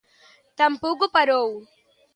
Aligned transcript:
Tampouco 0.59 1.05
parou. 1.15 1.49